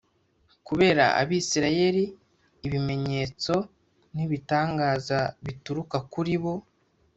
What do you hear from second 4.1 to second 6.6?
n ibitangaza bituruka kuri bo